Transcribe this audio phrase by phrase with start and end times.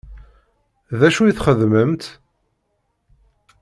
[0.99, 2.03] D acu i txeddmemt?